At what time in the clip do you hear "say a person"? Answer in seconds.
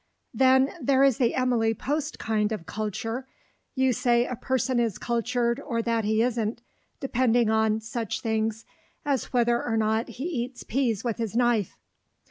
3.93-4.79